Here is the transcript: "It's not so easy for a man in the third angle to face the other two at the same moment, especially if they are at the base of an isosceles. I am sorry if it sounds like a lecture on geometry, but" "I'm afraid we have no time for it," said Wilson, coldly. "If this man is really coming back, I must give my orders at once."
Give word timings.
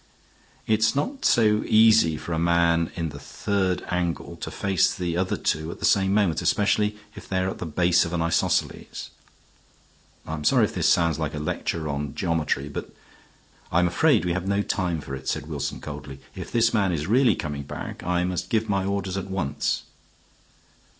"It's 0.65 0.95
not 0.95 1.25
so 1.25 1.61
easy 1.67 2.17
for 2.17 2.33
a 2.33 2.39
man 2.39 2.91
in 2.95 3.09
the 3.09 3.19
third 3.19 3.83
angle 3.87 4.35
to 4.37 4.49
face 4.49 4.91
the 4.95 5.15
other 5.15 5.37
two 5.37 5.69
at 5.69 5.77
the 5.77 5.85
same 5.85 6.11
moment, 6.11 6.41
especially 6.41 6.97
if 7.13 7.29
they 7.29 7.37
are 7.37 7.49
at 7.51 7.59
the 7.59 7.67
base 7.67 8.03
of 8.03 8.11
an 8.11 8.19
isosceles. 8.23 9.11
I 10.25 10.33
am 10.33 10.43
sorry 10.43 10.65
if 10.65 10.75
it 10.75 10.83
sounds 10.85 11.19
like 11.19 11.35
a 11.35 11.37
lecture 11.37 11.87
on 11.87 12.15
geometry, 12.15 12.67
but" 12.67 12.89
"I'm 13.71 13.85
afraid 13.85 14.25
we 14.25 14.33
have 14.33 14.47
no 14.47 14.63
time 14.63 15.01
for 15.01 15.13
it," 15.13 15.27
said 15.29 15.45
Wilson, 15.45 15.79
coldly. 15.79 16.19
"If 16.33 16.51
this 16.51 16.73
man 16.73 16.91
is 16.91 17.05
really 17.05 17.35
coming 17.35 17.61
back, 17.61 18.01
I 18.01 18.23
must 18.23 18.49
give 18.49 18.67
my 18.67 18.83
orders 18.83 19.17
at 19.17 19.29
once." 19.29 19.83